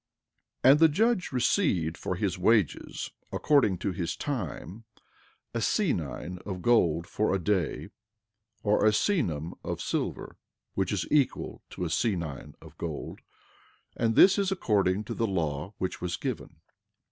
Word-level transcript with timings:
11:3 0.63 0.71
And 0.71 0.79
the 0.79 0.89
judge 0.89 1.31
received 1.31 1.95
for 1.95 2.15
his 2.15 2.35
wages 2.39 3.11
according 3.31 3.77
to 3.77 3.91
his 3.91 4.15
time—a 4.17 5.59
senine 5.59 6.39
of 6.39 6.63
gold 6.63 7.05
for 7.05 7.35
a 7.35 7.37
day, 7.37 7.89
or 8.63 8.83
a 8.83 8.89
senum 8.89 9.53
of 9.63 9.79
silver, 9.79 10.37
which 10.73 10.91
is 10.91 11.05
equal 11.11 11.61
to 11.69 11.85
a 11.85 11.89
senine 11.89 12.55
of 12.63 12.75
gold; 12.79 13.19
and 13.95 14.15
this 14.15 14.39
is 14.39 14.51
according 14.51 15.03
to 15.03 15.13
the 15.13 15.27
law 15.27 15.75
which 15.77 16.01
was 16.01 16.17
given. 16.17 16.61